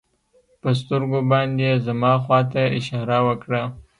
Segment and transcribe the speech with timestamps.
[0.61, 3.61] په سترګو باندې يې زما خوا ته اشاره وکړه.